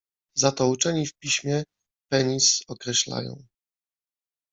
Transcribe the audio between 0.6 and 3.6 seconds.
uczeni w piśmie, penis- określają.